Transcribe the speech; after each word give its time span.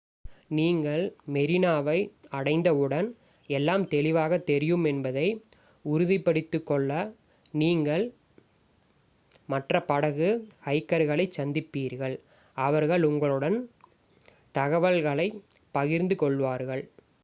நீங்கள் 0.49 1.03
மெரினாவை 1.33 1.97
அடைந்தவுடன் 2.29 3.07
எல்லாம் 3.49 3.87
தெளிவாகத் 3.87 4.45
தெரியும் 4.45 4.83
என்பதை 4.83 5.25
உறுதிப்படுத்திக்கொள்ளவும் 5.85 7.13
நீங்கள் 7.53 8.05
மற்ற 9.49 9.83
படகு 9.83 10.29
ஹைக்கர்களைச் 10.65 11.37
சந்திப்பீர்கள் 11.37 12.17
அவர்கள் 12.57 13.03
உங்களுடன் 13.03 13.57
தகவல்களைப் 14.57 15.39
பகிர்ந்து 15.71 16.15
கொள்வார்கள் 16.15 16.83